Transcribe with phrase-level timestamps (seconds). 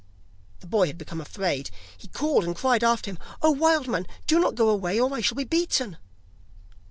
[0.61, 4.39] The boy had become afraid; he called and cried after him: 'Oh, wild man, do
[4.39, 5.97] not go away, or I shall be beaten!